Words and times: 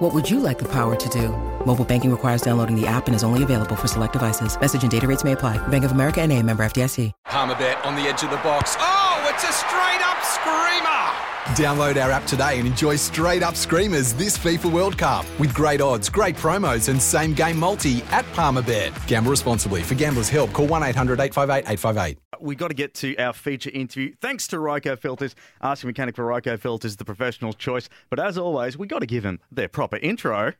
What 0.00 0.14
would 0.14 0.30
you 0.30 0.40
like 0.40 0.58
the 0.58 0.68
power 0.68 0.96
to 0.96 1.08
do? 1.10 1.28
Mobile 1.66 1.84
banking 1.84 2.10
requires 2.10 2.40
downloading 2.40 2.74
the 2.74 2.86
app 2.86 3.06
and 3.06 3.14
is 3.14 3.22
only 3.22 3.42
available 3.42 3.76
for 3.76 3.86
select 3.86 4.14
devices. 4.14 4.58
Message 4.58 4.82
and 4.82 4.90
data 4.90 5.06
rates 5.06 5.24
may 5.24 5.32
apply. 5.32 5.58
Bank 5.68 5.84
of 5.84 5.92
America 5.92 6.22
and 6.22 6.32
a 6.32 6.42
member 6.42 6.64
FDIC. 6.64 7.12
Palmerbet 7.26 7.84
on 7.84 7.96
the 7.96 8.08
edge 8.08 8.22
of 8.22 8.30
the 8.30 8.36
box. 8.36 8.76
Oh, 8.78 9.26
it's 9.28 9.44
a 9.44 9.52
straight 9.52 10.00
up 10.00 10.24
screamer! 10.24 11.29
Download 11.50 11.96
our 12.02 12.10
app 12.10 12.26
today 12.26 12.58
and 12.58 12.66
enjoy 12.66 12.96
straight 12.96 13.42
up 13.42 13.56
screamers 13.56 14.12
this 14.12 14.36
FIFA 14.38 14.70
World 14.70 14.98
Cup 14.98 15.24
with 15.38 15.54
great 15.54 15.80
odds, 15.80 16.08
great 16.10 16.36
promos, 16.36 16.88
and 16.88 17.00
same 17.00 17.32
game 17.32 17.58
multi 17.58 18.02
at 18.10 18.24
Palmerbet. 18.34 19.06
Gamble 19.06 19.30
responsibly. 19.30 19.82
For 19.82 19.94
gamblers' 19.94 20.28
help, 20.28 20.52
call 20.52 20.66
1 20.66 20.82
800 20.82 21.18
858 21.18 21.70
858. 21.72 22.18
We've 22.40 22.58
got 22.58 22.68
to 22.68 22.74
get 22.74 22.94
to 22.94 23.16
our 23.16 23.32
feature 23.32 23.70
interview. 23.70 24.14
Thanks 24.20 24.46
to 24.48 24.56
Ryco 24.56 24.98
Filters. 24.98 25.34
Ask 25.62 25.82
your 25.82 25.88
mechanic 25.88 26.14
for 26.14 26.24
Ryco 26.24 26.58
Filters, 26.58 26.96
the 26.96 27.04
professional 27.04 27.52
choice. 27.52 27.88
But 28.10 28.20
as 28.20 28.36
always, 28.38 28.76
we've 28.78 28.90
got 28.90 29.00
to 29.00 29.06
give 29.06 29.24
him 29.24 29.40
their 29.50 29.68
proper 29.68 29.96
intro. 29.96 30.52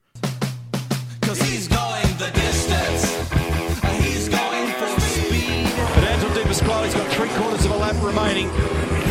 Cause 1.22 1.40
he's 1.42 1.68
going 1.68 2.16
the 2.16 2.30
distance. 2.34 3.04
He's 4.02 4.28
going 4.28 4.72
for 4.72 5.00
speed. 5.00 5.70
But 5.94 6.04
Anton 6.04 6.34
De 6.34 6.42
Pasquale's 6.42 6.94
got 6.94 7.12
three 7.12 7.28
quarters 7.30 7.64
of 7.66 7.70
a 7.70 7.76
lap 7.76 8.02
remaining 8.02 8.50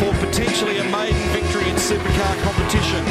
for 0.00 0.12
potentially 0.14 0.78
a 0.78 0.84
maiden 0.84 1.20
victory 1.28 1.49
in 1.49 1.49
supercar 1.80 2.42
competition. 2.42 3.02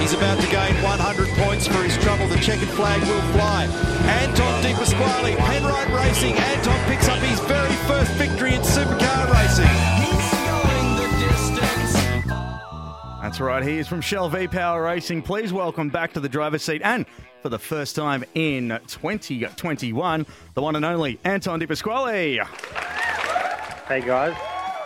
He's 0.00 0.12
about 0.12 0.40
to 0.40 0.46
gain 0.48 0.74
100 0.82 1.28
points 1.38 1.66
for 1.66 1.82
his 1.82 1.96
trouble. 1.98 2.28
The 2.28 2.38
checkered 2.38 2.68
flag 2.68 3.00
will 3.00 3.22
fly. 3.32 3.64
Anton 4.04 4.62
De 4.62 4.74
Pasquale, 4.74 5.34
Penrite 5.36 5.94
Racing. 5.96 6.34
Anton 6.34 6.78
picks 6.86 7.08
up 7.08 7.18
his 7.18 7.40
very 7.40 7.72
first 7.88 8.12
victory 8.12 8.54
in 8.54 8.60
supercar 8.60 9.32
racing. 9.32 9.68
He's 9.96 10.30
going 10.46 10.96
the 10.96 11.08
distance. 11.26 11.94
That's 13.22 13.40
right. 13.40 13.62
He 13.62 13.78
is 13.78 13.88
from 13.88 14.02
Shell 14.02 14.28
V 14.28 14.48
Power 14.48 14.82
Racing. 14.82 15.22
Please 15.22 15.52
welcome 15.52 15.88
back 15.88 16.12
to 16.12 16.20
the 16.20 16.28
driver's 16.28 16.62
seat 16.62 16.82
and 16.84 17.06
for 17.42 17.48
the 17.48 17.58
first 17.58 17.96
time 17.96 18.24
in 18.34 18.78
2021, 18.88 20.26
the 20.54 20.62
one 20.62 20.76
and 20.76 20.84
only 20.84 21.18
Anton 21.24 21.58
De 21.58 21.66
Pasquale. 21.66 22.40
Hey 23.88 24.00
guys. 24.02 24.36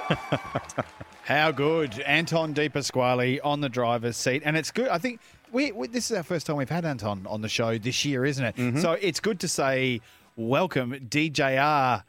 How 1.25 1.51
good. 1.53 2.01
Anton 2.01 2.53
De 2.53 2.69
Pasquale 2.69 3.41
on 3.41 3.63
the 3.63 3.71
driver's 3.71 4.17
seat. 4.17 4.43
And 4.45 4.59
it's 4.59 4.71
good. 4.71 4.89
I 4.89 4.99
think 4.99 5.21
we, 5.53 5.73
we 5.73 5.89
this 5.89 6.11
is 6.11 6.17
our 6.19 6.23
first 6.23 6.47
time 6.47 6.57
we've 6.57 6.69
had 6.69 6.85
Anton 6.85 7.27
on 7.27 7.41
the 7.41 7.49
show 7.49 7.79
this 7.79 8.05
year, 8.05 8.27
isn't 8.27 8.45
it? 8.45 8.81
So 8.83 8.93
it's 8.93 9.21
good 9.21 9.41
to 9.41 9.49
say 9.49 10.03
welcome, 10.37 10.93
DJR 10.93 12.03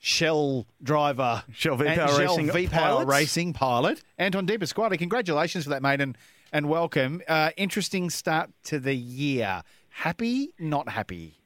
Shell 0.00 0.66
driver. 0.82 1.44
Shell 1.52 1.76
V 1.76 1.84
Power 1.86 2.18
Racing 2.18 2.52
V-Power. 2.52 3.06
Racing 3.06 3.52
pilot. 3.54 4.02
Anton 4.18 4.44
De 4.44 4.58
Pasquale, 4.58 4.98
congratulations 4.98 5.64
for 5.64 5.70
that, 5.70 5.82
mate, 5.82 6.02
and, 6.02 6.18
and 6.52 6.68
welcome. 6.68 7.22
Uh, 7.26 7.50
interesting 7.56 8.10
start 8.10 8.50
to 8.64 8.78
the 8.78 8.94
year. 8.94 9.62
Happy, 9.88 10.52
not 10.58 10.90
happy? 10.90 11.38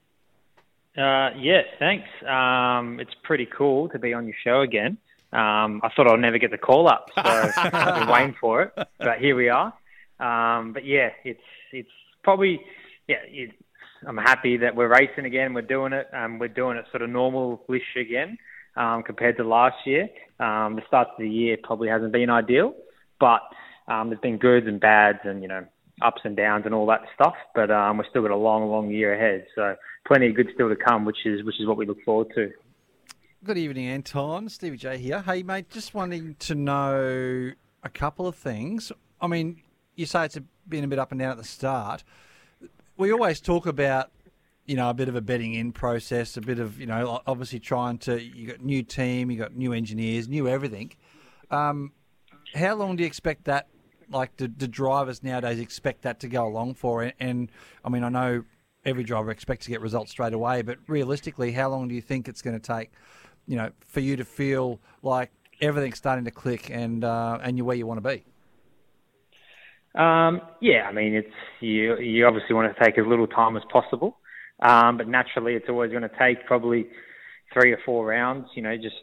Uh, 0.98 1.30
yeah, 1.38 1.62
thanks. 1.78 2.08
Um, 2.28 2.98
it's 2.98 3.14
pretty 3.22 3.46
cool 3.46 3.88
to 3.90 3.98
be 3.98 4.12
on 4.12 4.26
your 4.26 4.36
show 4.42 4.60
again. 4.60 4.98
Um, 5.32 5.80
I 5.82 5.88
thought 5.94 6.10
I'd 6.10 6.20
never 6.20 6.38
get 6.38 6.50
the 6.50 6.58
call 6.58 6.88
up, 6.88 7.06
so 7.14 7.22
I've 7.24 8.00
been 8.00 8.08
waiting 8.08 8.36
for 8.40 8.62
it. 8.62 8.72
But 8.76 9.18
here 9.18 9.34
we 9.34 9.48
are. 9.48 9.72
Um, 10.20 10.72
but 10.72 10.84
yeah, 10.84 11.10
it's 11.24 11.40
it's 11.72 11.90
probably 12.22 12.60
yeah. 13.08 13.16
It, 13.26 13.50
I'm 14.06 14.16
happy 14.16 14.56
that 14.58 14.74
we're 14.74 14.88
racing 14.88 15.24
again. 15.24 15.54
We're 15.54 15.62
doing 15.62 15.92
it. 15.92 16.08
Um, 16.12 16.38
we're 16.38 16.48
doing 16.48 16.76
it 16.76 16.84
sort 16.90 17.02
of 17.02 17.10
normal-ish 17.10 17.96
again 17.96 18.36
um, 18.76 19.02
compared 19.04 19.36
to 19.36 19.44
last 19.44 19.76
year. 19.86 20.08
Um, 20.40 20.76
the 20.76 20.82
start 20.86 21.08
of 21.08 21.18
the 21.18 21.28
year 21.28 21.56
probably 21.62 21.88
hasn't 21.88 22.12
been 22.12 22.28
ideal, 22.28 22.74
but 23.20 23.42
um, 23.88 24.08
there's 24.08 24.20
been 24.20 24.38
goods 24.38 24.66
and 24.66 24.80
bads, 24.80 25.20
and 25.24 25.42
you 25.42 25.48
know 25.48 25.64
ups 26.02 26.22
and 26.24 26.36
downs 26.36 26.64
and 26.66 26.74
all 26.74 26.86
that 26.86 27.02
stuff. 27.14 27.34
But 27.54 27.70
um, 27.70 27.98
we've 27.98 28.06
still 28.10 28.22
got 28.22 28.30
a 28.30 28.36
long, 28.36 28.70
long 28.70 28.90
year 28.90 29.14
ahead. 29.14 29.46
So 29.54 29.76
plenty 30.06 30.28
of 30.28 30.36
good 30.36 30.48
still 30.54 30.68
to 30.68 30.76
come, 30.76 31.04
which 31.04 31.24
is 31.24 31.44
which 31.44 31.60
is 31.60 31.66
what 31.66 31.76
we 31.76 31.86
look 31.86 32.02
forward 32.04 32.28
to. 32.34 32.50
Good 33.44 33.58
evening, 33.58 33.88
Anton. 33.88 34.48
Stevie 34.48 34.76
J 34.76 34.98
here. 34.98 35.20
Hey, 35.20 35.42
mate, 35.42 35.68
just 35.68 35.94
wanting 35.94 36.36
to 36.38 36.54
know 36.54 37.50
a 37.82 37.88
couple 37.88 38.28
of 38.28 38.36
things. 38.36 38.92
I 39.20 39.26
mean, 39.26 39.62
you 39.96 40.06
say 40.06 40.26
it's 40.26 40.38
been 40.68 40.84
a 40.84 40.86
bit 40.86 41.00
up 41.00 41.10
and 41.10 41.18
down 41.18 41.32
at 41.32 41.38
the 41.38 41.44
start. 41.44 42.04
We 42.96 43.10
always 43.10 43.40
talk 43.40 43.66
about, 43.66 44.12
you 44.64 44.76
know, 44.76 44.88
a 44.90 44.94
bit 44.94 45.08
of 45.08 45.16
a 45.16 45.20
betting 45.20 45.54
in 45.54 45.72
process, 45.72 46.36
a 46.36 46.40
bit 46.40 46.60
of, 46.60 46.78
you 46.78 46.86
know, 46.86 47.20
obviously 47.26 47.58
trying 47.58 47.98
to. 47.98 48.22
You 48.22 48.46
got 48.46 48.60
new 48.60 48.84
team, 48.84 49.28
you 49.28 49.38
got 49.38 49.56
new 49.56 49.72
engineers, 49.72 50.28
new 50.28 50.46
everything. 50.46 50.92
Um, 51.50 51.90
how 52.54 52.76
long 52.76 52.94
do 52.94 53.02
you 53.02 53.08
expect 53.08 53.46
that? 53.46 53.66
Like, 54.08 54.36
the, 54.36 54.46
drivers 54.46 55.24
nowadays 55.24 55.58
expect 55.58 56.02
that 56.02 56.20
to 56.20 56.28
go 56.28 56.46
along 56.46 56.74
for? 56.74 57.02
And, 57.02 57.12
and 57.18 57.52
I 57.84 57.88
mean, 57.88 58.04
I 58.04 58.08
know 58.08 58.44
every 58.84 59.02
driver 59.02 59.32
expects 59.32 59.64
to 59.64 59.72
get 59.72 59.80
results 59.80 60.12
straight 60.12 60.32
away, 60.32 60.62
but 60.62 60.78
realistically, 60.86 61.50
how 61.50 61.70
long 61.70 61.88
do 61.88 61.94
you 61.96 62.02
think 62.02 62.28
it's 62.28 62.40
going 62.40 62.58
to 62.58 62.64
take? 62.64 62.92
You 63.46 63.56
know, 63.56 63.70
for 63.80 64.00
you 64.00 64.16
to 64.16 64.24
feel 64.24 64.80
like 65.02 65.30
everything's 65.60 65.98
starting 65.98 66.24
to 66.24 66.30
click 66.30 66.70
and 66.70 67.04
uh, 67.04 67.38
and 67.42 67.56
you're 67.56 67.66
where 67.66 67.76
you 67.76 67.86
want 67.86 68.02
to 68.02 68.08
be? 68.08 68.24
Um, 69.94 70.40
yeah, 70.60 70.86
I 70.88 70.92
mean, 70.92 71.14
it's 71.14 71.34
you. 71.60 71.98
You 71.98 72.26
obviously 72.26 72.54
want 72.54 72.74
to 72.74 72.84
take 72.84 72.98
as 72.98 73.06
little 73.06 73.26
time 73.26 73.56
as 73.56 73.62
possible, 73.70 74.16
um, 74.60 74.96
but 74.96 75.08
naturally, 75.08 75.54
it's 75.54 75.68
always 75.68 75.90
going 75.90 76.02
to 76.02 76.10
take 76.18 76.46
probably 76.46 76.86
three 77.52 77.72
or 77.72 77.78
four 77.84 78.06
rounds. 78.06 78.48
You 78.54 78.62
know, 78.62 78.74
just 78.76 78.96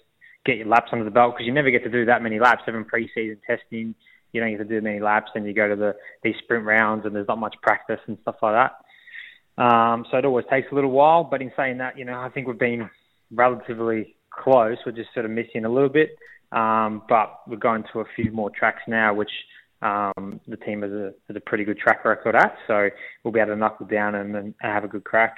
get 0.46 0.58
your 0.58 0.68
laps 0.68 0.90
under 0.92 1.06
the 1.06 1.12
belt 1.12 1.36
because 1.36 1.46
you 1.46 1.54
never 1.54 1.70
get 1.70 1.84
to 1.84 1.92
do 1.92 2.06
that 2.06 2.24
many 2.24 2.40
laps. 2.40 2.64
Even 2.68 2.86
pre-season 2.86 3.38
testing, 3.46 3.94
you 4.32 4.42
don't 4.42 4.52
get 4.52 4.58
to 4.58 4.66
do 4.66 4.82
many 4.82 5.00
laps, 5.00 5.32
and 5.36 5.46
you 5.46 5.54
go 5.54 5.68
to 5.68 5.76
the 5.76 5.96
these 6.24 6.36
sprint 6.44 6.66
rounds, 6.66 7.06
and 7.06 7.16
there's 7.16 7.28
not 7.28 7.38
much 7.38 7.56
practice 7.62 8.00
and 8.08 8.18
stuff 8.24 8.38
like 8.42 8.56
that. 8.56 9.64
Um, 9.64 10.06
so 10.10 10.18
it 10.18 10.26
always 10.26 10.46
takes 10.50 10.72
a 10.72 10.76
little 10.76 10.92
while. 10.92 11.24
But 11.24 11.44
in 11.44 11.52
saying 11.56 11.78
that, 11.80 12.00
you 12.00 12.06
know, 12.06 12.20
I 12.20 12.30
think 12.30 12.48
we've 12.48 12.58
been 12.58 12.90
relatively 13.32 14.16
close. 14.44 14.78
We're 14.86 14.92
just 14.94 15.14
sort 15.14 15.26
of 15.26 15.32
missing 15.32 15.66
a 15.66 15.70
little 15.70 15.90
bit, 15.90 16.18
um, 16.52 17.04
but 17.08 17.42
we're 17.48 17.58
going 17.58 17.84
to 17.94 18.00
a 18.00 18.06
few 18.16 18.32
more 18.32 18.50
tracks 18.50 18.82
now, 18.88 19.14
which 19.14 19.32
um, 19.82 20.40
the 20.48 20.58
team 20.58 20.82
has 20.82 20.92
a, 20.92 21.14
has 21.28 21.36
a 21.36 21.40
pretty 21.40 21.64
good 21.64 21.78
track 21.78 22.06
record 22.06 22.36
at. 22.36 22.56
So 22.68 22.90
we'll 23.24 23.32
be 23.32 23.40
able 23.40 23.54
to 23.54 23.56
knuckle 23.56 23.86
down 23.86 24.16
and, 24.16 24.36
and 24.36 24.54
have 24.60 24.84
a 24.84 24.88
good 24.88 25.04
crack. 25.04 25.38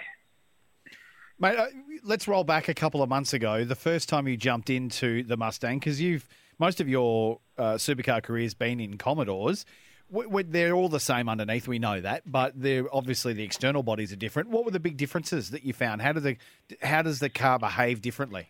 Mate, 1.40 1.58
uh, 1.58 1.68
let's 2.04 2.28
roll 2.28 2.44
back 2.44 2.70
a 2.70 2.74
couple 2.74 3.02
of 3.02 3.10
months 3.10 3.34
ago. 3.34 3.66
The 3.66 3.76
first 3.76 4.08
time 4.08 4.28
you 4.28 4.38
jumped 4.38 4.70
into 4.70 5.24
the 5.24 5.38
Mustang, 5.38 5.80
because 5.80 6.00
you've 6.00 6.28
most 6.60 6.80
of 6.80 6.88
your 6.88 7.40
uh, 7.58 7.74
supercar 7.74 8.22
career's 8.22 8.54
been 8.54 8.80
in 8.80 8.98
Commodores. 8.98 9.66
W- 10.12 10.30
w- 10.30 10.48
they're 10.48 10.74
all 10.74 10.90
the 10.90 11.00
same 11.00 11.28
underneath. 11.28 11.68
We 11.68 11.80
know 11.80 12.00
that, 12.02 12.32
but 12.32 12.54
they're 12.56 12.94
obviously 12.94 13.34
the 13.34 13.44
external 13.44 13.82
bodies 13.82 14.14
are 14.14 14.18
different. 14.18 14.50
What 14.50 14.66
were 14.66 14.72
the 14.72 14.80
big 14.80 14.98
differences 14.98 15.50
that 15.50 15.64
you 15.64 15.74
found? 15.74 16.04
How 16.04 16.12
do 16.12 16.20
the 16.20 16.38
how 16.84 17.02
does 17.02 17.20
the 17.20 17.30
car 17.30 17.58
behave 17.58 18.02
differently? 18.02 18.50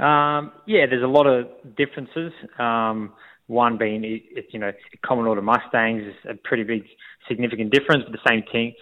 Um, 0.00 0.52
yeah, 0.66 0.86
there's 0.88 1.02
a 1.02 1.06
lot 1.06 1.26
of 1.26 1.46
differences. 1.76 2.32
Um, 2.58 3.12
one 3.46 3.78
being, 3.78 4.02
it, 4.04 4.46
you 4.50 4.58
know, 4.58 4.70
Commodore 5.04 5.34
to 5.34 5.42
Mustangs 5.42 6.02
is 6.02 6.14
a 6.28 6.34
pretty 6.34 6.62
big, 6.62 6.84
significant 7.28 7.72
difference. 7.72 8.04
But 8.04 8.12
the 8.12 8.28
same 8.28 8.42
team, 8.50 8.72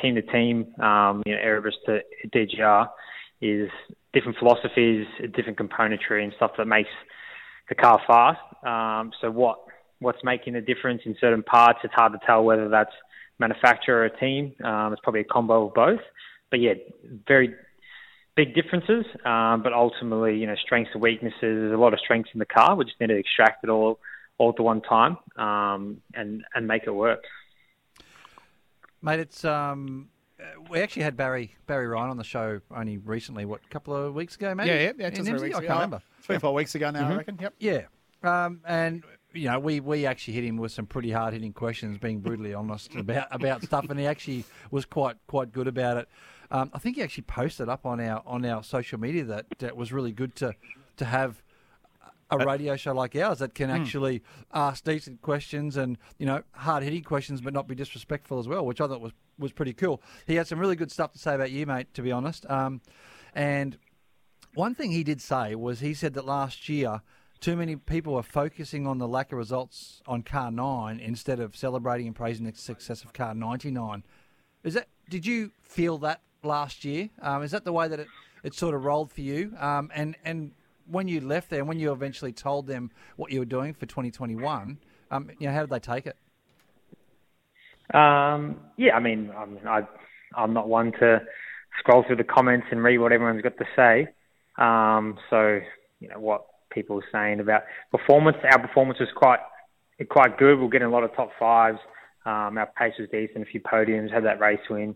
team 0.00 0.14
to 0.14 0.22
team, 0.22 0.74
um, 0.80 1.22
you 1.26 1.34
know, 1.34 1.40
Erebus 1.40 1.74
to 1.86 2.00
DJR, 2.34 2.88
is 3.42 3.68
different 4.12 4.38
philosophies, 4.38 5.06
different 5.34 5.58
componentry, 5.58 6.24
and 6.24 6.32
stuff 6.36 6.52
that 6.58 6.66
makes 6.66 6.90
the 7.68 7.74
car 7.74 8.00
fast. 8.06 8.40
Um, 8.66 9.12
so 9.20 9.30
what 9.30 9.58
what's 10.00 10.24
making 10.24 10.54
the 10.54 10.60
difference 10.60 11.02
in 11.04 11.14
certain 11.20 11.42
parts? 11.42 11.80
It's 11.84 11.94
hard 11.94 12.12
to 12.12 12.18
tell 12.26 12.42
whether 12.42 12.68
that's 12.68 12.92
manufacturer 13.38 14.04
or 14.04 14.08
team. 14.08 14.54
Um, 14.64 14.92
it's 14.92 15.00
probably 15.02 15.20
a 15.20 15.24
combo 15.24 15.68
of 15.68 15.74
both. 15.74 16.00
But 16.50 16.60
yeah, 16.60 16.74
very 17.28 17.54
big 18.36 18.54
differences, 18.54 19.04
um, 19.24 19.62
but 19.62 19.72
ultimately, 19.72 20.36
you 20.38 20.46
know, 20.46 20.56
strengths 20.56 20.90
and 20.94 21.02
weaknesses. 21.02 21.38
There's 21.40 21.72
a 21.72 21.76
lot 21.76 21.92
of 21.92 22.00
strengths 22.00 22.30
in 22.32 22.38
the 22.38 22.46
car. 22.46 22.74
We 22.76 22.84
just 22.84 23.00
need 23.00 23.08
to 23.08 23.16
extract 23.16 23.64
it 23.64 23.70
all 23.70 23.98
all 24.38 24.54
at 24.56 24.60
one 24.60 24.80
time 24.80 25.18
um, 25.36 26.00
and 26.14 26.44
and 26.54 26.66
make 26.66 26.84
it 26.86 26.92
work. 26.92 27.24
Mate, 29.02 29.20
it's 29.20 29.44
um, 29.44 30.08
uh, 30.40 30.44
we 30.70 30.80
actually 30.80 31.02
had 31.02 31.16
Barry 31.16 31.54
Barry 31.66 31.86
Ryan 31.86 32.10
on 32.10 32.16
the 32.16 32.24
show 32.24 32.60
only 32.74 32.98
recently. 32.98 33.44
What, 33.44 33.60
a 33.64 33.68
couple 33.68 33.94
of 33.94 34.14
weeks 34.14 34.36
ago, 34.36 34.54
maybe? 34.54 34.68
Yeah, 34.70 34.80
yeah, 34.80 34.92
yeah. 34.98 35.06
In 35.08 35.14
two, 35.14 35.24
three 35.24 35.32
Nimsy? 35.32 35.42
weeks 35.42 35.56
I 35.56 35.58
ago. 35.58 35.66
can't 35.66 35.78
remember. 35.78 36.02
Three, 36.22 36.36
or 36.36 36.40
four 36.40 36.54
weeks 36.54 36.74
ago 36.74 36.90
now, 36.90 37.08
I 37.08 37.16
reckon. 37.16 37.38
Yep. 37.40 37.54
Yeah, 37.58 37.82
um, 38.22 38.60
and 38.64 39.02
you 39.32 39.48
know, 39.48 39.58
we, 39.58 39.80
we 39.80 40.06
actually 40.06 40.34
hit 40.34 40.44
him 40.44 40.56
with 40.56 40.72
some 40.72 40.86
pretty 40.86 41.10
hard 41.10 41.32
hitting 41.32 41.52
questions, 41.52 41.98
being 41.98 42.20
brutally 42.20 42.54
honest 42.54 42.94
about 42.94 43.28
about 43.30 43.62
stuff, 43.62 43.88
and 43.90 43.98
he 43.98 44.06
actually 44.06 44.44
was 44.70 44.84
quite 44.84 45.16
quite 45.26 45.52
good 45.52 45.68
about 45.68 45.96
it. 45.98 46.08
Um, 46.50 46.70
I 46.74 46.78
think 46.78 46.96
he 46.96 47.02
actually 47.02 47.24
posted 47.24 47.68
up 47.68 47.86
on 47.86 48.00
our 48.00 48.22
on 48.26 48.44
our 48.44 48.62
social 48.62 48.98
media 48.98 49.24
that 49.24 49.46
that 49.58 49.76
was 49.76 49.92
really 49.92 50.12
good 50.12 50.34
to 50.36 50.54
to 50.96 51.04
have 51.04 51.42
a 52.30 52.38
radio 52.38 52.76
show 52.76 52.92
like 52.92 53.16
ours 53.16 53.40
that 53.40 53.54
can 53.54 53.70
actually 53.70 54.22
ask 54.52 54.84
decent 54.84 55.20
questions 55.20 55.76
and 55.76 55.98
you 56.18 56.26
know 56.26 56.42
hard 56.52 56.82
hitting 56.82 57.02
questions, 57.02 57.40
but 57.40 57.52
not 57.52 57.66
be 57.66 57.74
disrespectful 57.74 58.38
as 58.38 58.48
well, 58.48 58.64
which 58.64 58.80
I 58.80 58.86
thought 58.86 59.00
was 59.00 59.12
was 59.38 59.52
pretty 59.52 59.72
cool. 59.72 60.02
He 60.26 60.34
had 60.36 60.46
some 60.46 60.58
really 60.58 60.76
good 60.76 60.90
stuff 60.90 61.12
to 61.12 61.18
say 61.18 61.34
about 61.34 61.50
you, 61.50 61.66
mate. 61.66 61.92
To 61.94 62.02
be 62.02 62.12
honest, 62.12 62.48
um, 62.50 62.80
and 63.34 63.78
one 64.54 64.74
thing 64.74 64.90
he 64.90 65.04
did 65.04 65.20
say 65.20 65.54
was 65.54 65.80
he 65.80 65.94
said 65.94 66.14
that 66.14 66.26
last 66.26 66.68
year 66.68 67.02
too 67.40 67.56
many 67.56 67.76
people 67.76 68.14
were 68.14 68.22
focusing 68.22 68.86
on 68.86 68.98
the 68.98 69.08
lack 69.08 69.32
of 69.32 69.38
results 69.38 70.02
on 70.06 70.22
car 70.22 70.50
nine 70.50 71.00
instead 71.00 71.40
of 71.40 71.56
celebrating 71.56 72.06
and 72.06 72.14
praising 72.14 72.44
the 72.46 72.54
success 72.54 73.02
of 73.02 73.12
car 73.12 73.34
ninety 73.34 73.70
nine. 73.70 74.04
Is 74.62 74.74
that? 74.74 74.88
Did 75.08 75.26
you 75.26 75.52
feel 75.62 75.98
that 75.98 76.20
last 76.42 76.84
year? 76.84 77.08
Um, 77.20 77.42
is 77.42 77.50
that 77.50 77.64
the 77.64 77.72
way 77.72 77.88
that 77.88 77.98
it, 77.98 78.08
it 78.44 78.54
sort 78.54 78.74
of 78.74 78.84
rolled 78.84 79.10
for 79.10 79.22
you? 79.22 79.54
Um, 79.58 79.90
and 79.94 80.16
and 80.24 80.52
when 80.86 81.08
you 81.08 81.20
left 81.20 81.50
there, 81.50 81.60
and 81.60 81.68
when 81.68 81.78
you 81.78 81.92
eventually 81.92 82.32
told 82.32 82.66
them 82.66 82.90
what 83.16 83.32
you 83.32 83.38
were 83.38 83.44
doing 83.46 83.72
for 83.72 83.86
2021, 83.86 84.78
um, 85.10 85.30
you 85.38 85.46
know, 85.46 85.52
how 85.52 85.60
did 85.60 85.70
they 85.70 85.78
take 85.78 86.06
it? 86.06 86.16
Um, 87.94 88.60
yeah, 88.76 88.94
I 88.94 89.00
mean, 89.00 89.30
I 89.36 89.46
mean, 89.46 89.66
I, 89.66 89.82
I'm 90.36 90.52
not 90.52 90.68
one 90.68 90.92
to 91.00 91.20
scroll 91.78 92.04
through 92.06 92.16
the 92.16 92.24
comments 92.24 92.66
and 92.70 92.82
read 92.82 92.98
what 92.98 93.12
everyone's 93.12 93.42
got 93.42 93.56
to 93.58 93.64
say. 93.74 94.08
Um, 94.58 95.18
so, 95.28 95.60
you 96.00 96.08
know, 96.08 96.18
what 96.18 96.46
people 96.70 97.00
saying 97.12 97.40
about 97.40 97.62
performance, 97.90 98.36
our 98.50 98.58
performance 98.58 98.98
was 99.00 99.08
quite 99.14 99.40
quite 100.08 100.38
good. 100.38 100.58
We 100.58 100.66
are 100.66 100.70
getting 100.70 100.88
a 100.88 100.90
lot 100.90 101.04
of 101.04 101.14
top 101.14 101.30
fives. 101.38 101.78
Um, 102.26 102.58
our 102.58 102.70
pace 102.78 102.94
was 102.98 103.08
decent, 103.10 103.42
a 103.42 103.50
few 103.50 103.60
podiums, 103.60 104.12
had 104.12 104.24
that 104.24 104.40
race 104.40 104.60
win. 104.68 104.94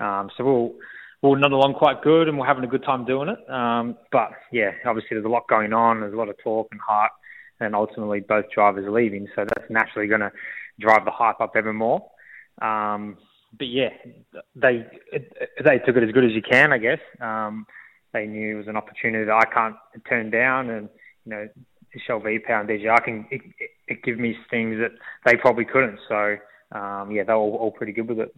Um, 0.00 0.30
so 0.36 0.44
we'll 0.44 0.74
we'll 1.22 1.36
nod 1.36 1.52
along 1.52 1.74
quite 1.74 2.02
good, 2.02 2.28
and 2.28 2.38
we're 2.38 2.46
having 2.46 2.64
a 2.64 2.68
good 2.68 2.84
time 2.84 3.04
doing 3.04 3.28
it. 3.28 3.50
Um, 3.50 3.96
but 4.12 4.30
yeah, 4.52 4.72
obviously 4.84 5.14
there's 5.16 5.24
a 5.24 5.28
lot 5.28 5.48
going 5.48 5.72
on. 5.72 6.00
There's 6.00 6.14
a 6.14 6.16
lot 6.16 6.28
of 6.28 6.36
talk 6.38 6.68
and 6.70 6.80
hype, 6.86 7.12
and 7.60 7.74
ultimately 7.74 8.20
both 8.20 8.46
drivers 8.54 8.86
are 8.86 8.90
leaving, 8.90 9.26
so 9.34 9.44
that's 9.44 9.70
naturally 9.70 10.08
going 10.08 10.20
to 10.20 10.32
drive 10.78 11.04
the 11.04 11.10
hype 11.10 11.40
up 11.40 11.52
ever 11.56 11.72
more. 11.72 12.06
Um, 12.60 13.16
but 13.58 13.68
yeah, 13.68 13.90
they 14.54 14.86
they 15.64 15.78
took 15.78 15.96
it 15.96 16.02
as 16.02 16.12
good 16.12 16.24
as 16.24 16.32
you 16.32 16.42
can, 16.42 16.72
I 16.72 16.78
guess. 16.78 17.00
Um, 17.20 17.66
they 18.12 18.26
knew 18.26 18.54
it 18.54 18.58
was 18.58 18.68
an 18.68 18.76
opportunity 18.76 19.24
that 19.24 19.34
I 19.34 19.52
can't 19.52 19.76
turn 20.08 20.30
down, 20.30 20.70
and 20.70 20.88
you 21.26 21.32
know, 21.32 21.48
Shell 22.06 22.20
V 22.20 22.38
Power 22.38 22.60
and 22.60 22.68
DJR 22.68 23.04
can 23.04 23.26
it, 23.30 23.42
it, 23.88 24.02
give 24.02 24.18
me 24.18 24.36
things 24.50 24.78
that 24.78 24.92
they 25.24 25.36
probably 25.36 25.64
couldn't. 25.64 25.98
So 26.08 26.36
um, 26.72 27.10
yeah, 27.10 27.24
they 27.24 27.32
were 27.32 27.38
all, 27.38 27.54
all 27.56 27.70
pretty 27.70 27.92
good 27.92 28.08
with 28.08 28.20
it. 28.20 28.34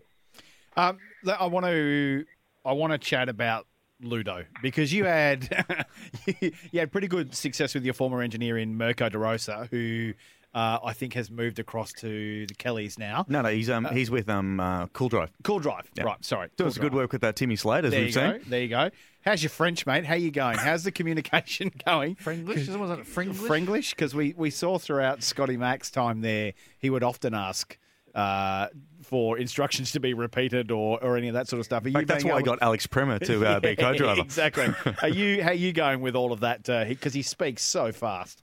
Um, 0.76 0.98
I 1.38 1.46
want 1.46 1.66
to 1.66 2.24
I 2.64 2.72
want 2.72 2.92
to 2.92 2.98
chat 2.98 3.28
about 3.28 3.66
Ludo 4.00 4.44
because 4.62 4.92
you 4.92 5.04
had 5.04 5.64
you 6.40 6.80
had 6.80 6.92
pretty 6.92 7.08
good 7.08 7.34
success 7.34 7.74
with 7.74 7.84
your 7.84 7.94
former 7.94 8.22
engineer 8.22 8.58
in 8.58 8.76
Mirko 8.76 9.08
De 9.08 9.18
Rosa, 9.18 9.68
who 9.70 10.14
uh, 10.58 10.78
I 10.84 10.92
think 10.92 11.14
has 11.14 11.30
moved 11.30 11.58
across 11.58 11.92
to 12.04 12.46
the 12.46 12.54
Kellys 12.54 12.98
now. 12.98 13.24
No, 13.28 13.42
no, 13.42 13.48
he's 13.50 13.70
um 13.70 13.84
he's 13.92 14.10
with 14.10 14.28
um 14.28 14.58
uh, 14.60 14.86
Cool 14.88 15.08
Drive. 15.08 15.30
Cool 15.44 15.60
Drive, 15.60 15.90
Yeah. 15.94 16.04
right? 16.04 16.24
Sorry, 16.24 16.48
Doing 16.56 16.66
Cool 16.68 16.74
some 16.74 16.82
good 16.82 16.94
work 16.94 17.12
with 17.12 17.20
that 17.22 17.36
Timmy 17.36 17.56
Slade, 17.56 17.84
as 17.84 17.90
There 17.92 18.00
we've 18.00 18.08
you 18.08 18.12
seen. 18.12 18.30
go. 18.32 18.38
There 18.48 18.62
you 18.62 18.68
go. 18.68 18.90
How's 19.24 19.42
your 19.42 19.50
French, 19.50 19.84
mate? 19.86 20.04
How 20.06 20.14
you 20.14 20.30
going? 20.30 20.56
How's 20.58 20.84
the 20.84 20.92
communication 20.92 21.70
going? 21.86 22.16
Frenglish? 22.16 22.66
Was 22.78 22.90
it 22.90 23.00
Frenglish? 23.04 23.46
Frenglish? 23.46 23.90
Because 23.90 24.14
we, 24.14 24.32
we 24.36 24.48
saw 24.50 24.78
throughout 24.78 25.22
Scotty 25.22 25.56
Mack's 25.56 25.90
time 25.90 26.22
there, 26.22 26.54
he 26.78 26.88
would 26.88 27.02
often 27.04 27.34
ask 27.34 27.76
uh, 28.14 28.68
for 29.02 29.36
instructions 29.38 29.92
to 29.92 30.00
be 30.00 30.14
repeated 30.14 30.70
or, 30.70 31.02
or 31.04 31.16
any 31.18 31.28
of 31.28 31.34
that 31.34 31.46
sort 31.46 31.60
of 31.60 31.66
stuff. 31.66 31.84
Are 31.84 31.88
In 31.88 31.94
fact, 31.94 32.08
that's 32.08 32.24
being 32.24 32.32
why 32.32 32.38
I 32.40 32.42
got 32.42 32.62
Alex 32.62 32.86
Premat 32.86 33.26
to 33.26 33.44
uh, 33.46 33.60
be 33.60 33.76
co-driver. 33.84 34.22
exactly. 34.22 34.68
Are 35.02 35.08
you 35.08 35.42
how 35.42 35.52
you 35.52 35.72
going 35.72 36.00
with 36.00 36.16
all 36.16 36.32
of 36.32 36.40
that? 36.40 36.62
Because 36.64 37.12
he 37.12 37.22
speaks 37.22 37.62
so 37.62 37.92
fast. 37.92 38.42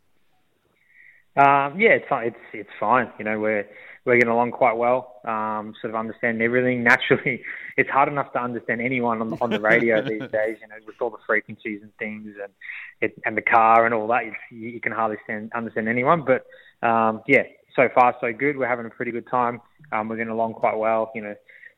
Um, 1.37 1.79
yeah, 1.79 1.91
it's 1.91 2.05
it's 2.09 2.45
it's 2.53 2.69
fine. 2.79 3.11
You 3.19 3.25
know, 3.25 3.39
we're 3.39 3.67
we're 4.05 4.15
getting 4.15 4.29
along 4.29 4.51
quite 4.51 4.77
well. 4.77 5.19
Um, 5.25 5.73
sort 5.81 5.93
of 5.93 5.99
understanding 5.99 6.41
everything. 6.41 6.83
Naturally, 6.91 7.41
it's 7.75 7.89
hard 7.89 8.07
enough 8.07 8.31
to 8.33 8.41
understand 8.41 8.81
anyone 8.81 9.21
on, 9.21 9.37
on 9.41 9.49
the 9.49 9.59
radio 9.59 10.01
these 10.07 10.29
days. 10.31 10.57
You 10.61 10.67
know, 10.67 10.75
with 10.85 10.95
all 11.01 11.09
the 11.09 11.17
frequencies 11.27 11.81
and 11.81 11.95
things, 11.97 12.35
and 12.41 12.53
it, 13.01 13.21
and 13.25 13.35
the 13.35 13.41
car 13.41 13.85
and 13.85 13.93
all 13.93 14.07
that, 14.07 14.23
you, 14.25 14.69
you 14.69 14.79
can 14.79 14.93
hardly 14.93 15.17
stand, 15.25 15.51
understand 15.53 15.89
anyone. 15.89 16.23
But 16.23 16.45
um, 16.87 17.21
yeah, 17.27 17.43
so 17.75 17.89
far 17.93 18.15
so 18.21 18.31
good. 18.31 18.57
We're 18.57 18.67
having 18.67 18.85
a 18.85 18.89
pretty 18.89 19.11
good 19.11 19.27
time. 19.29 19.59
Um, 19.91 20.07
we're 20.07 20.17
getting 20.17 20.31
along 20.31 20.53
quite 20.53 20.77
well. 20.77 21.11
You 21.13 21.21
know, 21.21 21.35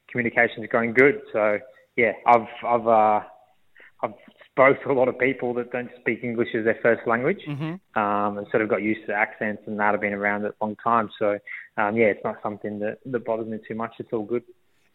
communication's 0.10 0.68
going 0.71 0.94
good. 0.94 1.21
So 1.33 1.57
yeah, 1.95 2.12
I've 2.27 2.48
I've 2.63 2.88
uh, 2.88 3.21
I've 4.03 4.13
spoke 4.57 4.83
to 4.83 4.92
a 4.92 4.94
lot 4.94 5.07
of 5.07 5.18
people 5.19 5.54
that 5.54 5.71
don't 5.71 5.89
speak 6.00 6.24
English 6.24 6.50
as 6.56 6.65
their 6.65 6.80
first 6.81 7.07
language, 7.07 7.42
Mm-hmm. 7.48 8.00
um, 8.01 8.38
and 8.39 8.48
sort 8.50 8.63
of 8.63 8.69
got 8.69 8.81
used 8.81 9.06
to 9.07 9.13
accents 9.13 9.62
and 9.68 9.80
that. 9.80 9.94
I've 9.94 10.01
been 10.01 10.13
around 10.13 10.45
a 10.45 10.54
long 10.62 10.75
time, 10.83 11.09
so 11.19 11.38
um, 11.77 11.95
yeah, 11.95 12.06
it's 12.07 12.24
not 12.24 12.38
something 12.42 12.80
that, 12.80 12.98
that 13.06 13.24
bothers 13.25 13.48
me 13.48 13.59
too 13.68 13.75
much. 13.75 13.94
It's 14.00 14.12
all 14.12 14.24
good. 14.25 14.44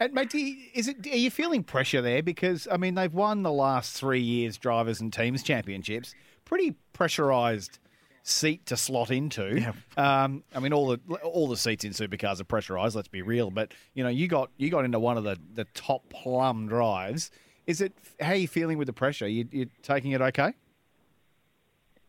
And 0.00 0.12
mate, 0.14 0.30
do 0.30 0.38
you, 0.38 0.56
is 0.74 0.88
it? 0.88 1.06
Are 1.06 1.16
you 1.16 1.30
feeling 1.30 1.62
pressure 1.62 2.02
there? 2.02 2.22
Because 2.22 2.66
I 2.70 2.76
mean, 2.76 2.96
they've 2.96 3.12
won 3.14 3.42
the 3.44 3.52
last 3.52 3.96
three 3.96 4.20
years 4.20 4.56
drivers 4.58 5.00
and 5.00 5.12
teams 5.12 5.42
championships. 5.44 6.14
Pretty 6.44 6.74
pressurised 6.92 7.78
seat 8.24 8.66
to 8.66 8.76
slot 8.76 9.10
into. 9.10 9.72
Um, 9.96 10.42
I 10.54 10.60
mean, 10.60 10.72
all 10.72 10.88
the 10.88 11.00
all 11.22 11.46
the 11.48 11.56
seats 11.56 11.84
in 11.84 11.92
supercars 11.92 12.40
are 12.40 12.44
pressurised. 12.44 12.96
Let's 12.96 13.08
be 13.08 13.22
real. 13.22 13.50
But 13.50 13.72
you 13.94 14.02
know, 14.02 14.08
you 14.10 14.26
got 14.26 14.50
you 14.56 14.70
got 14.70 14.84
into 14.84 14.98
one 14.98 15.16
of 15.18 15.24
the, 15.24 15.38
the 15.54 15.66
top 15.72 16.08
plum 16.10 16.66
drives. 16.66 17.30
Is 17.66 17.80
it? 17.80 17.92
How 18.20 18.32
are 18.32 18.36
you 18.36 18.48
feeling 18.48 18.78
with 18.78 18.86
the 18.86 18.92
pressure? 18.92 19.28
You 19.28 19.46
you 19.50 19.66
taking 19.82 20.12
it 20.12 20.20
okay? 20.20 20.52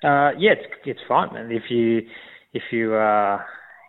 Uh, 0.03 0.31
yeah, 0.37 0.51
it's 0.51 0.65
it's 0.85 0.99
fine, 1.07 1.33
man. 1.33 1.51
If 1.51 1.69
you 1.69 2.07
if 2.53 2.63
you 2.71 2.95
uh, 2.95 3.39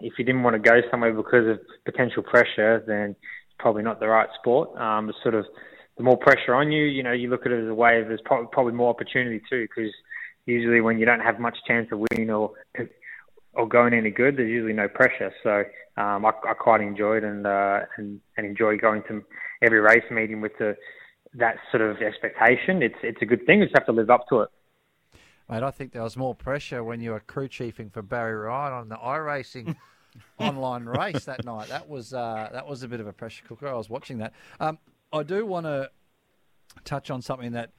if 0.01 0.15
you 0.19 0.25
didn't 0.25 0.43
want 0.43 0.55
to 0.55 0.61
go 0.61 0.81
somewhere 0.91 1.13
because 1.13 1.49
of 1.49 1.61
potential 1.85 2.23
pressure, 2.23 2.83
then 2.87 3.11
it's 3.11 3.57
probably 3.59 3.83
not 3.83 4.01
the 4.01 4.09
right 4.09 4.29
sport. 4.39 4.77
Um, 4.77 5.13
sort 5.23 5.35
of 5.35 5.47
the 5.97 6.03
more 6.03 6.17
pressure 6.17 6.55
on 6.55 6.73
you, 6.73 6.85
you 6.85 7.03
know, 7.03 7.13
you 7.13 7.31
look 7.31 7.47
at 7.47 7.53
it 7.53 7.63
as 7.63 7.69
a 7.69 7.75
way 7.75 8.01
of 8.01 8.09
there's 8.09 8.21
probably, 8.25 8.49
probably 8.53 8.73
more 8.73 8.91
opportunity 8.91 9.41
too, 9.49 9.63
because 9.63 9.93
usually 10.45 10.81
when 10.81 10.99
you 10.99 11.07
don't 11.07 11.21
have 11.21 11.39
much 11.39 11.57
chance 11.67 11.89
of 11.93 12.01
winning 12.11 12.31
or 12.31 12.53
or 13.55 13.69
going 13.69 13.95
any 13.95 14.11
good, 14.11 14.37
there's 14.37 14.51
usually 14.51 14.73
no 14.73 14.89
pressure. 14.89 15.33
So 15.43 15.65
um, 16.03 16.27
I, 16.27 16.33
I 16.49 16.55
quite 16.55 16.81
enjoyed 16.81 17.25
and 17.25 17.47
uh, 17.47 17.81
and 17.97 18.21
and 18.37 18.47
enjoy 18.47 18.77
going 18.77 19.03
to 19.09 19.23
every 19.63 19.81
race 19.81 20.05
meeting 20.11 20.41
with 20.41 20.53
the 20.59 20.77
that 21.35 21.57
sort 21.71 21.83
of 21.83 22.01
expectation. 22.01 22.83
It's 22.83 22.99
it's 23.03 23.21
a 23.23 23.27
good 23.27 23.45
thing. 23.47 23.61
You 23.61 23.67
just 23.67 23.77
have 23.77 23.87
to 23.87 23.93
live 23.93 24.11
up 24.11 24.29
to 24.29 24.41
it. 24.41 24.51
Mate, 25.51 25.63
I 25.63 25.71
think 25.71 25.93
there 25.93 26.03
was 26.03 26.17
more 26.17 26.35
pressure 26.35 26.83
when 26.83 27.01
you 27.01 27.11
were 27.11 27.21
crew 27.21 27.49
chiefing 27.49 27.91
for 27.91 28.01
Barry 28.01 28.35
Ryan 28.35 28.73
on 28.73 28.89
the 28.89 28.97
iRacing 28.97 29.77
online 30.39 30.85
race 30.85 31.25
that 31.25 31.45
night. 31.45 31.69
That 31.69 31.89
was 31.89 32.15
uh, 32.15 32.49
that 32.53 32.67
was 32.67 32.83
a 32.83 32.89
bit 32.89 33.01
of 33.01 33.07
a 33.07 33.13
pressure 33.13 33.45
cooker. 33.47 33.69
I 33.69 33.75
was 33.75 33.91
watching 33.91 34.19
that. 34.19 34.33
Um, 34.61 34.79
I 35.13 35.23
do 35.23 35.45
want 35.45 35.67
to 35.67 35.91
touch 36.85 37.11
on 37.11 37.21
something 37.21 37.53
that 37.53 37.73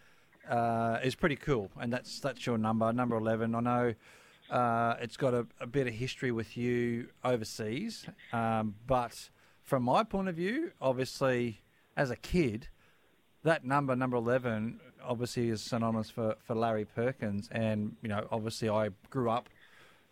uh, 0.50 1.00
is 1.04 1.16
pretty 1.16 1.36
cool, 1.38 1.72
and 1.80 1.92
that's 1.92 2.20
that's 2.20 2.46
your 2.46 2.58
number, 2.58 2.92
number 2.94 3.16
eleven. 3.16 3.56
I 3.56 3.60
know 3.62 3.94
uh, 4.50 4.96
it's 5.02 5.18
got 5.18 5.34
a, 5.34 5.48
a 5.60 5.68
bit 5.68 5.88
of 5.88 5.94
history 5.94 6.32
with 6.32 6.56
you 6.56 7.08
overseas, 7.24 8.06
um, 8.32 8.76
but 8.86 9.30
from 9.64 9.84
my 9.84 10.04
point 10.04 10.30
of 10.30 10.36
view, 10.36 10.72
obviously, 10.80 11.62
as 11.98 12.12
a 12.12 12.16
kid, 12.16 12.68
that 13.46 13.64
number, 13.64 13.96
number 13.96 14.18
11, 14.18 14.80
obviously 15.04 15.50
is 15.50 15.62
synonymous 15.62 16.10
for, 16.10 16.36
for 16.46 16.56
Larry 16.56 16.86
Perkins. 16.86 17.48
And, 17.52 17.96
you 18.02 18.10
know, 18.10 18.28
obviously 18.32 18.70
I 18.70 18.90
grew 19.10 19.30
up 19.30 19.50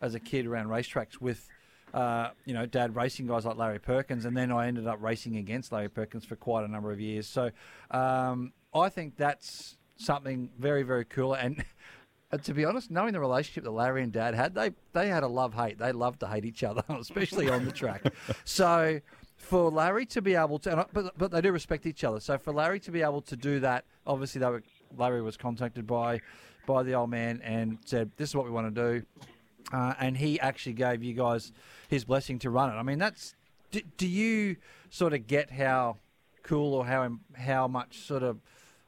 as 0.02 0.16
a 0.16 0.20
kid 0.20 0.46
around 0.46 0.68
racetracks 0.68 1.20
with, 1.20 1.48
uh, 1.94 2.30
you 2.46 2.54
know, 2.54 2.66
dad 2.66 2.96
racing 2.96 3.28
guys 3.28 3.46
like 3.46 3.58
Larry 3.58 3.80
Perkins. 3.80 4.26
And 4.26 4.38
then 4.38 4.52
I 4.52 4.68
ended 4.68 4.88
up 4.88 5.02
racing 5.02 5.38
against 5.38 5.72
Larry 5.72 5.90
Perkins 5.90 6.26
for 6.26 6.36
quite 6.36 6.64
a 6.64 6.68
number 6.68 6.92
of 6.92 7.00
years. 7.00 7.28
So 7.28 7.52
um, 7.92 8.54
I 8.74 8.90
think 8.90 9.18
that's 9.18 9.78
something 9.98 10.50
very, 10.60 10.84
very 10.84 11.06
cool. 11.06 11.34
And 11.34 11.64
uh, 12.32 12.38
to 12.38 12.54
be 12.54 12.66
honest, 12.66 12.92
knowing 12.92 13.14
the 13.14 13.20
relationship 13.20 13.64
that 13.64 13.72
Larry 13.72 14.04
and 14.04 14.12
Dad 14.12 14.36
had, 14.36 14.56
they 14.56 14.72
they 14.94 15.08
had 15.08 15.24
a 15.24 15.28
love 15.28 15.54
hate. 15.54 15.78
They 15.78 15.92
loved 15.92 16.20
to 16.22 16.28
hate 16.28 16.46
each 16.46 16.64
other, 16.64 16.84
especially 16.90 17.50
on 17.50 17.66
the 17.66 17.72
track. 17.72 18.04
So 18.46 19.00
for 19.44 19.70
Larry 19.70 20.06
to 20.08 20.22
be 20.22 20.36
able 20.36 20.60
to, 20.60 20.72
and 20.72 20.86
but 20.94 21.18
but 21.18 21.32
they 21.32 21.42
do 21.42 21.52
respect 21.52 21.86
each 21.86 22.04
other. 22.04 22.20
So 22.20 22.38
for 22.38 22.54
Larry 22.54 22.80
to 22.82 22.92
be 22.92 23.02
able 23.02 23.22
to 23.22 23.36
do 23.36 23.60
that, 23.60 23.86
obviously 24.08 24.40
they 24.40 24.50
were, 24.50 24.64
Larry 24.98 25.22
was 25.22 25.38
contacted 25.38 25.86
by 25.86 26.22
by 26.66 26.84
the 26.84 26.94
old 26.94 27.10
man 27.10 27.42
and 27.44 27.78
said, 27.86 28.12
"This 28.18 28.30
is 28.30 28.36
what 28.36 28.46
we 28.46 28.52
want 28.52 28.74
to 28.74 28.82
do," 29.00 29.06
uh, 29.72 29.94
and 30.00 30.18
he 30.18 30.40
actually 30.40 30.74
gave 30.74 31.04
you 31.04 31.14
guys 31.14 31.52
his 31.90 32.06
blessing 32.06 32.40
to 32.40 32.50
run 32.50 32.70
it. 32.70 32.74
I 32.74 32.84
mean, 32.84 33.00
that's. 33.00 33.36
Do, 33.72 33.82
do 33.98 34.08
you 34.08 34.58
sort 34.92 35.14
of 35.14 35.26
get 35.26 35.50
how 35.50 35.98
cool 36.44 36.74
or 36.74 36.86
how 36.86 37.18
how 37.36 37.68
much 37.68 38.00
sort 38.00 38.24
of 38.24 38.40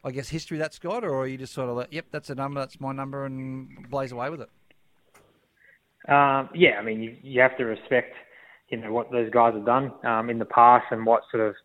I 0.05 0.11
guess 0.11 0.29
history 0.29 0.59
that's 0.59 0.77
got, 0.77 1.03
or 1.03 1.15
are 1.15 1.25
you 1.25 1.35
just 1.35 1.51
sort 1.53 1.67
of 1.67 1.77
like, 1.77 1.87
yep, 1.91 2.05
that's 2.11 2.29
a 2.29 2.35
number, 2.35 2.59
that's 2.59 2.79
my 2.79 2.91
number, 2.91 3.25
and 3.25 3.89
blaze 3.89 4.11
away 4.11 4.29
with 4.29 4.41
it? 4.41 4.49
Um, 6.07 6.49
yeah, 6.53 6.77
I 6.79 6.83
mean, 6.83 7.01
you, 7.01 7.15
you 7.23 7.41
have 7.41 7.57
to 7.57 7.65
respect, 7.65 8.13
you 8.69 8.77
know, 8.77 8.91
what 8.91 9.11
those 9.11 9.29
guys 9.29 9.53
have 9.53 9.65
done 9.65 9.91
um, 10.03 10.29
in 10.29 10.39
the 10.39 10.45
past 10.45 10.85
and 10.91 11.05
what 11.05 11.23
sort 11.31 11.49
of 11.49 11.55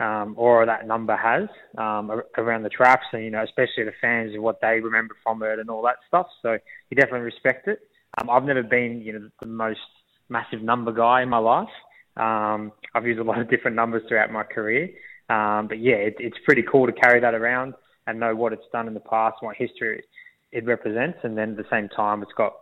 um, 0.00 0.34
aura 0.38 0.64
that 0.66 0.86
number 0.86 1.16
has 1.16 1.48
um, 1.76 2.22
around 2.36 2.62
the 2.62 2.68
traps, 2.68 3.04
and 3.12 3.24
you 3.24 3.30
know, 3.30 3.42
especially 3.42 3.84
the 3.84 3.92
fans 4.00 4.32
and 4.32 4.42
what 4.42 4.60
they 4.60 4.80
remember 4.80 5.14
from 5.22 5.42
it 5.42 5.58
and 5.58 5.68
all 5.68 5.82
that 5.82 5.96
stuff. 6.06 6.26
So 6.42 6.52
you 6.90 6.96
definitely 6.96 7.20
respect 7.20 7.66
it. 7.66 7.80
Um, 8.20 8.30
I've 8.30 8.44
never 8.44 8.62
been, 8.62 9.02
you 9.04 9.12
know, 9.12 9.28
the 9.40 9.46
most 9.46 9.80
massive 10.28 10.62
number 10.62 10.92
guy 10.92 11.22
in 11.22 11.28
my 11.28 11.38
life. 11.38 11.68
Um, 12.16 12.72
I've 12.94 13.06
used 13.06 13.20
a 13.20 13.24
lot 13.24 13.40
of 13.40 13.50
different 13.50 13.76
numbers 13.76 14.02
throughout 14.08 14.32
my 14.32 14.44
career, 14.44 14.88
um, 15.28 15.68
but 15.68 15.78
yeah, 15.78 15.94
it, 15.94 16.16
it's 16.18 16.38
pretty 16.44 16.62
cool 16.70 16.86
to 16.86 16.92
carry 16.92 17.20
that 17.20 17.34
around 17.34 17.74
and 18.06 18.18
know 18.18 18.34
what 18.34 18.52
it's 18.52 18.62
done 18.72 18.88
in 18.88 18.94
the 18.94 19.00
past, 19.00 19.36
what 19.40 19.56
history 19.56 20.02
it 20.50 20.64
represents, 20.64 21.18
and 21.22 21.36
then 21.36 21.50
at 21.50 21.56
the 21.56 21.66
same 21.70 21.88
time, 21.88 22.22
it's 22.22 22.32
got 22.36 22.54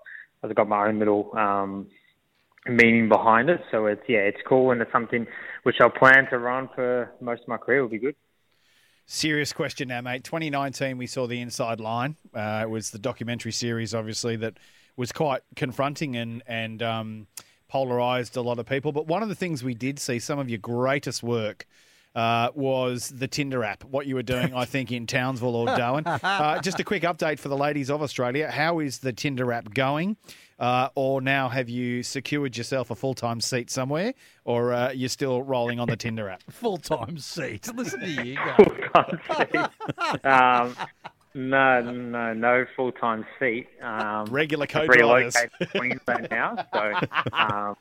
I've 0.43 0.55
got 0.55 0.69
my 0.69 0.89
own 0.89 0.99
little 0.99 1.31
um, 1.37 1.87
meaning 2.69 3.09
behind 3.09 3.51
it. 3.51 3.61
So 3.71 3.87
it's 3.87 4.03
yeah, 4.09 4.19
it's 4.19 4.41
cool, 4.47 4.71
and 4.71 4.81
it's 4.81 4.93
something 4.93 5.27
which 5.63 5.77
I'll 5.81 5.91
plan 5.91 6.29
to 6.31 6.39
run 6.39 6.69
for 6.75 7.13
most 7.21 7.43
of 7.43 7.49
my 7.49 7.57
career. 7.57 7.83
Will 7.83 7.89
be 7.89 7.99
good. 7.99 8.17
Serious 9.07 9.53
question 9.53 9.89
now, 9.89 10.01
mate. 10.01 10.25
2019, 10.25 10.99
we 10.99 11.07
saw 11.07 11.29
the 11.29 11.41
Inside 11.41 11.79
Line. 11.79 12.17
Uh, 12.35 12.63
it 12.65 12.71
was 12.71 12.91
the 12.91 12.99
documentary 12.99 13.53
series, 13.53 13.95
obviously, 13.95 14.35
that 14.37 14.59
was 14.97 15.13
quite 15.13 15.43
confronting 15.55 16.17
and 16.17 16.43
and 16.47 16.83
um, 16.83 17.27
polarized 17.69 18.37
a 18.37 18.43
lot 18.43 18.59
of 18.59 18.67
people. 18.67 18.93
But 18.93 19.07
one 19.07 19.23
of 19.23 19.29
the 19.29 19.35
things 19.35 19.63
we 19.63 19.75
did 19.75 19.99
see, 19.99 20.19
some 20.19 20.39
of 20.39 20.49
your 20.49 20.59
greatest 20.59 21.23
work. 21.23 21.67
Uh, 22.17 22.51
was 22.55 23.11
the 23.11 23.29
Tinder 23.29 23.63
app, 23.63 23.85
what 23.85 24.07
you 24.07 24.15
were 24.15 24.23
doing, 24.23 24.55
I 24.55 24.65
think, 24.75 24.91
in 24.91 25.07
Townsville 25.07 25.55
or 25.55 25.67
Darwin. 25.67 26.05
Uh, 26.23 26.59
just 26.63 26.81
a 26.81 26.85
quick 26.85 27.03
update 27.03 27.39
for 27.39 27.49
the 27.51 27.57
ladies 27.57 27.91
of 27.91 28.01
Australia. 28.03 28.51
How 28.51 28.79
is 28.79 28.99
the 29.01 29.13
Tinder 29.13 29.53
app 29.53 29.75
going? 29.75 30.17
Uh, 30.59 30.89
or 30.95 31.21
now 31.21 31.51
have 31.51 31.69
you 31.69 32.03
secured 32.03 32.57
yourself 32.57 32.91
a 32.91 32.95
full 32.95 33.13
time 33.13 33.43
seat 33.43 33.71
somewhere, 33.71 34.15
or 34.47 34.73
uh, 34.73 34.91
you're 34.93 35.11
still 35.11 35.43
rolling 35.43 35.79
on 35.79 35.89
the 35.89 35.97
Tinder 35.97 36.31
app? 36.31 36.43
Full 36.51 36.79
time 36.79 37.19
seat. 37.19 37.69
Listen 37.75 38.01
to 38.01 38.09
you 38.11 38.39
go. 38.95 39.69
um, 40.25 40.75
no, 41.35 41.83
no, 41.83 42.33
no 42.33 42.65
full 42.75 42.93
time 42.93 43.27
seat. 43.39 43.69
Um, 43.83 44.25
Regular 44.27 44.63
I've 44.65 44.71
co-drivers. 44.71 45.35
relocated 45.37 45.51
to 45.61 45.67
Queensland 45.67 46.29
now, 46.31 46.67
so 46.73 46.95
um, 47.35 47.77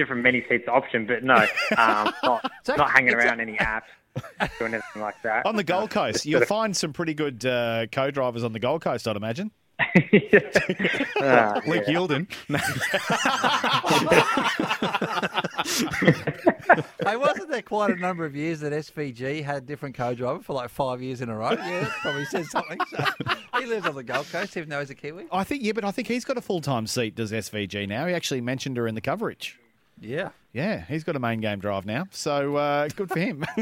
different 0.00 0.22
many 0.22 0.44
seats 0.48 0.66
option. 0.66 1.06
But 1.06 1.22
no, 1.22 1.34
um, 1.76 2.12
not 2.24 2.50
not 2.66 2.90
hanging 2.90 3.14
around 3.14 3.40
any 3.40 3.56
apps, 3.56 3.82
doing 4.58 4.74
anything 4.74 5.02
like 5.02 5.16
that. 5.22 5.46
On 5.46 5.56
the 5.56 5.64
Gold 5.64 5.90
Coast, 5.90 6.24
you'll 6.24 6.46
find 6.46 6.76
some 6.76 6.92
pretty 6.92 7.14
good 7.14 7.44
uh, 7.44 7.86
co-drivers 7.92 8.42
on 8.42 8.52
the 8.52 8.58
Gold 8.58 8.82
Coast, 8.82 9.06
I'd 9.06 9.16
imagine. 9.16 9.50
Ah, 11.22 11.60
Luke 11.66 11.84
yeah. 11.86 11.94
Youlden. 11.94 12.26
hey, 17.04 17.16
wasn't 17.16 17.50
there 17.50 17.60
quite 17.60 17.90
a 17.90 17.96
number 17.96 18.24
of 18.24 18.34
years 18.34 18.60
that 18.60 18.72
SVG 18.72 19.44
had 19.44 19.56
a 19.56 19.60
different 19.60 19.94
co-driver 19.94 20.42
for 20.42 20.54
like 20.54 20.70
five 20.70 21.02
years 21.02 21.20
in 21.20 21.28
a 21.28 21.36
row? 21.36 21.50
Yeah, 21.50 21.80
that 21.80 21.90
probably 22.00 22.24
says 22.24 22.50
something. 22.50 22.78
So 22.88 23.04
he 23.58 23.66
lives 23.66 23.86
on 23.86 23.96
the 23.96 24.02
Gold 24.02 24.26
Coast, 24.32 24.56
even 24.56 24.70
though 24.70 24.80
he's 24.80 24.88
a 24.88 24.94
Kiwi. 24.94 25.26
I 25.30 25.44
think, 25.44 25.62
yeah, 25.62 25.72
but 25.72 25.84
I 25.84 25.90
think 25.90 26.08
he's 26.08 26.24
got 26.24 26.38
a 26.38 26.40
full 26.40 26.62
time 26.62 26.86
seat. 26.86 27.16
Does 27.16 27.32
SVG 27.32 27.86
now? 27.86 28.06
He 28.06 28.14
actually 28.14 28.40
mentioned 28.40 28.78
her 28.78 28.86
in 28.86 28.94
the 28.94 29.02
coverage. 29.02 29.58
Yeah. 30.00 30.30
Yeah, 30.52 30.84
he's 30.86 31.04
got 31.04 31.14
a 31.14 31.20
main 31.20 31.40
game 31.40 31.60
drive 31.60 31.86
now, 31.86 32.06
so 32.10 32.56
uh, 32.56 32.88
good 32.88 33.08
for 33.08 33.18
him. 33.18 33.44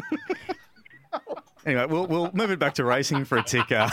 Anyway, 1.67 1.85
we'll 1.85 2.07
we'll 2.07 2.31
move 2.33 2.51
it 2.51 2.59
back 2.59 2.75
to 2.75 2.85
racing 2.85 3.27
for 3.27 3.37
a 3.37 3.43
ticker. 3.43 3.91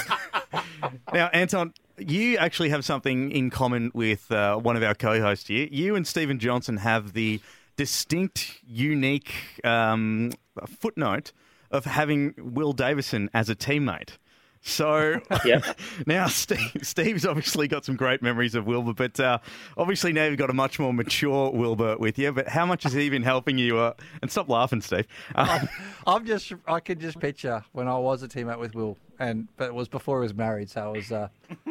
now, 1.13 1.27
Anton, 1.33 1.73
you 1.97 2.37
actually 2.37 2.69
have 2.69 2.85
something 2.85 3.31
in 3.31 3.49
common 3.49 3.91
with 3.93 4.31
uh, 4.31 4.55
one 4.55 4.77
of 4.77 4.83
our 4.83 4.95
co-hosts 4.95 5.47
here. 5.47 5.67
You 5.69 5.95
and 5.95 6.07
Stephen 6.07 6.39
Johnson 6.39 6.77
have 6.77 7.11
the 7.11 7.41
distinct, 7.75 8.59
unique 8.65 9.33
um, 9.65 10.31
footnote 10.79 11.33
of 11.69 11.83
having 11.83 12.33
Will 12.37 12.71
Davison 12.71 13.29
as 13.33 13.49
a 13.49 13.55
teammate. 13.55 14.17
So 14.67 15.21
Yep. 15.45 15.79
now 16.07 16.25
Steve, 16.25 16.79
Steve's 16.81 17.23
obviously 17.23 17.67
got 17.67 17.85
some 17.85 17.95
great 17.95 18.23
memories 18.23 18.55
of 18.55 18.65
Wilbur, 18.65 18.93
but 18.93 19.19
uh, 19.19 19.37
obviously 19.77 20.11
now 20.11 20.25
you've 20.25 20.39
got 20.39 20.49
a 20.49 20.53
much 20.53 20.79
more 20.79 20.91
mature 20.91 21.51
Wilbur 21.51 21.97
with 21.97 22.17
you. 22.17 22.31
But 22.31 22.47
how 22.47 22.65
much 22.65 22.81
has 22.81 22.91
he 22.93 23.07
been 23.11 23.21
helping 23.21 23.59
you? 23.59 23.77
Uh, 23.77 23.93
and 24.23 24.31
stop 24.31 24.49
laughing, 24.49 24.81
Steve. 24.81 25.05
Uh, 25.35 25.67
I'm 26.07 26.25
just, 26.25 26.51
I 26.67 26.79
can 26.79 26.99
just 26.99 27.19
picture 27.19 27.63
when 27.73 27.87
I 27.87 27.95
was 27.99 28.23
a 28.23 28.27
teammate 28.27 28.57
with 28.59 28.73
Will, 28.73 28.97
and 29.19 29.47
but 29.55 29.65
it 29.65 29.73
was 29.75 29.87
before 29.87 30.19
he 30.21 30.23
was 30.23 30.33
married, 30.33 30.71
so 30.71 30.81
I 30.81 30.87
was, 30.97 31.11
uh, 31.11 31.27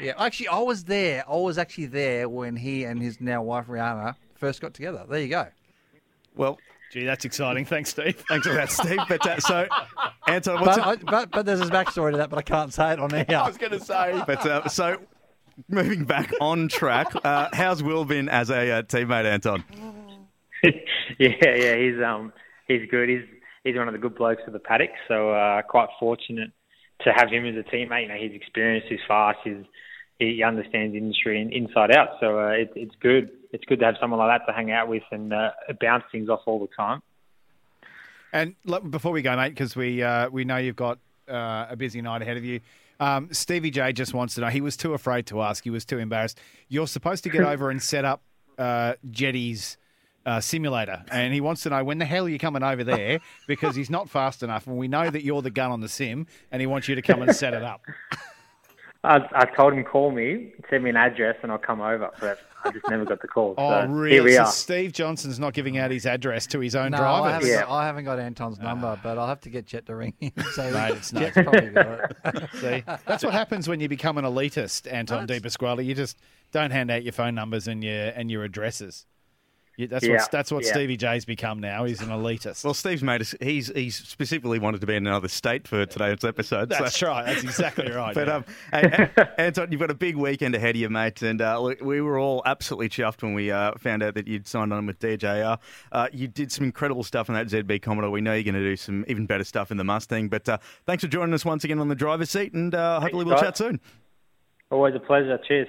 yeah. 0.00 0.12
Actually, 0.18 0.48
I 0.48 0.58
was 0.58 0.82
there. 0.82 1.22
I 1.30 1.36
was 1.36 1.58
actually 1.58 1.86
there 1.86 2.28
when 2.28 2.56
he 2.56 2.82
and 2.84 3.00
his 3.00 3.20
now 3.20 3.40
wife 3.42 3.66
Riana 3.68 4.16
first 4.34 4.60
got 4.60 4.74
together. 4.74 5.04
There 5.08 5.20
you 5.20 5.28
go. 5.28 5.46
well, 6.34 6.58
Gee, 6.92 7.04
that's 7.04 7.24
exciting. 7.24 7.64
Thanks, 7.64 7.90
Steve. 7.90 8.22
Thanks 8.28 8.46
for 8.46 8.54
that, 8.54 8.70
Steve. 8.70 9.00
But 9.08 9.26
uh, 9.26 9.40
so, 9.40 9.66
Anton, 10.28 10.60
what's 10.60 10.78
But, 10.78 10.98
it? 11.00 11.04
I, 11.06 11.10
but 11.10 11.30
but 11.32 11.46
there's 11.46 11.60
a 11.60 11.66
backstory 11.66 12.12
to 12.12 12.18
that, 12.18 12.30
but 12.30 12.38
I 12.38 12.42
can't 12.42 12.72
say 12.72 12.92
it 12.92 13.00
on 13.00 13.12
air. 13.14 13.26
I 13.28 13.46
was 13.46 13.58
going 13.58 13.72
to 13.72 13.80
say. 13.80 14.22
But 14.26 14.46
uh, 14.46 14.68
so, 14.68 14.98
moving 15.68 16.04
back 16.04 16.32
on 16.40 16.68
track, 16.68 17.08
uh, 17.24 17.48
how's 17.52 17.82
Will 17.82 18.04
been 18.04 18.28
as 18.28 18.50
a 18.50 18.70
uh, 18.70 18.82
teammate, 18.82 19.24
Anton? 19.24 19.64
yeah, 20.62 21.28
yeah, 21.42 21.76
he's 21.76 22.00
um 22.02 22.32
he's 22.68 22.88
good. 22.90 23.08
He's 23.08 23.24
he's 23.64 23.76
one 23.76 23.88
of 23.88 23.92
the 23.92 23.98
good 23.98 24.14
blokes 24.14 24.42
of 24.46 24.52
the 24.52 24.58
paddock. 24.60 24.90
So 25.08 25.30
uh, 25.30 25.62
quite 25.62 25.88
fortunate 25.98 26.52
to 27.02 27.12
have 27.12 27.28
him 27.30 27.44
as 27.46 27.56
a 27.56 27.68
teammate. 27.68 28.02
You 28.02 28.08
know, 28.08 28.14
he's 28.14 28.32
experienced, 28.32 28.88
he's 28.88 29.00
fast, 29.08 29.38
he's 29.44 29.64
he 30.18 30.42
understands 30.42 30.92
the 30.92 30.98
industry 30.98 31.40
in, 31.40 31.52
inside 31.52 31.90
out. 31.94 32.10
So 32.20 32.38
uh, 32.38 32.48
it, 32.50 32.72
it's 32.74 32.94
good. 33.00 33.30
It's 33.56 33.64
good 33.64 33.80
to 33.80 33.86
have 33.86 33.96
someone 33.98 34.20
like 34.20 34.38
that 34.38 34.52
to 34.52 34.54
hang 34.54 34.70
out 34.70 34.86
with 34.86 35.02
and 35.10 35.32
uh, 35.32 35.52
bounce 35.80 36.04
things 36.12 36.28
off 36.28 36.40
all 36.44 36.58
the 36.58 36.68
time. 36.76 37.00
And 38.30 38.54
look, 38.66 38.88
before 38.90 39.12
we 39.12 39.22
go, 39.22 39.34
mate, 39.34 39.48
because 39.48 39.74
we 39.74 40.02
uh, 40.02 40.28
we 40.28 40.44
know 40.44 40.58
you've 40.58 40.76
got 40.76 40.98
uh, 41.26 41.64
a 41.70 41.74
busy 41.74 42.02
night 42.02 42.20
ahead 42.20 42.36
of 42.36 42.44
you. 42.44 42.60
Um, 43.00 43.32
Stevie 43.32 43.70
J 43.70 43.94
just 43.94 44.12
wants 44.12 44.34
to 44.34 44.42
know. 44.42 44.48
He 44.48 44.60
was 44.60 44.76
too 44.76 44.92
afraid 44.92 45.24
to 45.28 45.40
ask. 45.40 45.64
He 45.64 45.70
was 45.70 45.86
too 45.86 45.96
embarrassed. 45.96 46.38
You're 46.68 46.86
supposed 46.86 47.24
to 47.24 47.30
get 47.30 47.40
over 47.46 47.70
and 47.70 47.82
set 47.82 48.04
up 48.04 48.20
uh, 48.58 48.94
Jetty's 49.10 49.78
uh, 50.26 50.40
simulator, 50.40 51.02
and 51.10 51.32
he 51.32 51.40
wants 51.40 51.62
to 51.62 51.70
know 51.70 51.82
when 51.82 51.96
the 51.96 52.04
hell 52.04 52.26
are 52.26 52.28
you 52.28 52.38
coming 52.38 52.62
over 52.62 52.84
there 52.84 53.20
because 53.46 53.74
he's 53.74 53.88
not 53.88 54.10
fast 54.10 54.42
enough, 54.42 54.66
and 54.66 54.76
we 54.76 54.86
know 54.86 55.08
that 55.08 55.24
you're 55.24 55.40
the 55.40 55.50
gun 55.50 55.70
on 55.70 55.80
the 55.80 55.88
sim, 55.88 56.26
and 56.52 56.60
he 56.60 56.66
wants 56.66 56.88
you 56.88 56.94
to 56.94 57.00
come 57.00 57.22
and 57.22 57.34
set 57.34 57.54
it 57.54 57.62
up. 57.62 57.80
I, 59.02 59.20
I 59.32 59.44
told 59.46 59.72
him 59.72 59.82
call 59.82 60.10
me, 60.10 60.52
send 60.68 60.84
me 60.84 60.90
an 60.90 60.96
address, 60.96 61.36
and 61.42 61.50
I'll 61.50 61.58
come 61.58 61.80
over. 61.80 62.10
But 62.20 62.40
I 62.64 62.70
just 62.72 62.88
never 62.88 63.04
got 63.04 63.20
the 63.22 63.28
call. 63.28 63.54
Oh, 63.58 63.70
so 63.82 63.86
really? 63.88 64.14
Here 64.14 64.22
we 64.24 64.32
So 64.34 64.42
are. 64.42 64.46
Steve 64.46 64.92
Johnson's 64.92 65.38
not 65.38 65.52
giving 65.54 65.78
out 65.78 65.90
his 65.90 66.04
address 66.06 66.46
to 66.48 66.58
his 66.60 66.74
own 66.74 66.90
No, 66.90 66.98
I 66.98 67.00
drivers. 67.00 67.32
haven't, 67.32 67.48
Yeah. 67.48 67.60
got, 67.62 67.70
I 67.70 67.86
haven't 67.86 68.04
got 68.04 68.18
Anton's 68.18 68.58
number, 68.58 68.86
ah. 68.88 69.00
but 69.02 69.18
I'll 69.18 69.26
have 69.28 69.40
to 69.42 69.50
get 69.50 69.66
Jet 69.66 69.86
to 69.86 69.94
ring 69.94 70.14
him. 70.18 70.32
So 70.54 70.70
Mate, 70.72 70.94
it's 70.96 71.12
no- 71.12 71.20
Jet's 71.20 71.34
probably 71.34 71.70
got 71.70 72.10
it. 72.24 72.48
See, 72.54 72.82
that's 73.06 73.22
what 73.24 73.32
happens 73.32 73.68
when 73.68 73.78
you 73.80 73.88
become 73.88 74.18
an 74.18 74.24
elitist, 74.24 74.90
Anton 74.92 75.26
De 75.26 75.40
Pasquale. 75.40 75.84
You 75.84 75.94
just 75.94 76.18
don't 76.52 76.70
hand 76.70 76.90
out 76.90 77.02
your 77.04 77.12
phone 77.12 77.34
numbers 77.34 77.68
and 77.68 77.84
your 77.84 78.08
and 78.08 78.30
your 78.30 78.42
addresses. 78.44 79.06
You, 79.76 79.86
that's 79.88 80.06
Yeah, 80.06 80.16
what 80.16 80.30
that's 80.30 80.50
what 80.50 80.64
yeah. 80.64 80.72
Stevie 80.72 80.96
J's 80.96 81.24
become 81.26 81.60
now. 81.60 81.84
He's 81.84 82.00
an 82.00 82.08
elitist. 82.08 82.64
Well, 82.64 82.72
Steve's 82.72 83.02
made 83.02 83.20
us. 83.20 83.34
He's 83.40 83.68
he's 83.68 83.94
specifically 83.96 84.58
wanted 84.58 84.80
to 84.80 84.86
be 84.86 84.94
in 84.96 85.06
another 85.06 85.28
state 85.28 85.68
for 85.68 85.84
today's 85.84 86.24
episode. 86.24 86.72
so- 86.72 86.82
that's 86.82 87.02
right. 87.02 87.26
That's 87.26 87.42
exactly 87.44 87.90
right. 87.90 88.14
But 88.14 88.26
yeah. 88.28 88.34
um, 88.36 88.44
hey, 88.72 89.10
hey, 89.16 89.24
Anton, 89.38 89.70
you've 89.70 89.80
got 89.80 89.90
a 89.90 89.94
big 89.94 90.16
weekend 90.16 90.54
ahead 90.54 90.70
of 90.76 90.80
you, 90.80 90.88
mate. 90.88 91.20
And 91.20 91.42
uh, 91.42 91.60
look, 91.60 91.80
we 91.82 92.00
were 92.00 92.18
all 92.18 92.42
absolutely 92.46 92.88
chuffed 92.88 93.22
when 93.22 93.34
we 93.34 93.50
uh, 93.50 93.72
found 93.78 94.02
out 94.02 94.14
that 94.14 94.26
you'd 94.26 94.46
signed 94.46 94.72
on 94.72 94.86
with 94.86 94.98
DJR. 94.98 95.58
Uh, 95.92 96.08
you 96.12 96.26
did 96.26 96.50
some 96.50 96.64
incredible 96.64 97.04
stuff 97.04 97.28
in 97.28 97.34
that 97.34 97.48
ZB 97.48 97.82
Commodore. 97.82 98.10
We 98.10 98.22
know 98.22 98.32
you're 98.32 98.44
going 98.44 98.54
to 98.54 98.60
do 98.60 98.76
some 98.76 99.04
even 99.08 99.26
better 99.26 99.44
stuff 99.44 99.70
in 99.70 99.76
the 99.76 99.84
Mustang. 99.84 100.28
But 100.28 100.48
uh, 100.48 100.58
thanks 100.86 101.04
for 101.04 101.08
joining 101.08 101.34
us 101.34 101.44
once 101.44 101.64
again 101.64 101.78
on 101.80 101.88
the 101.88 101.94
driver's 101.94 102.30
seat, 102.30 102.54
and 102.54 102.74
uh, 102.74 103.00
hopefully 103.00 103.24
we'll 103.24 103.34
guys. 103.34 103.44
chat 103.44 103.56
soon. 103.58 103.80
Always 104.70 104.94
a 104.94 105.00
pleasure. 105.00 105.38
Cheers. 105.46 105.68